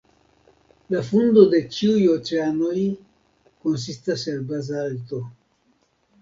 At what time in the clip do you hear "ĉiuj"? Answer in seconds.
1.75-2.07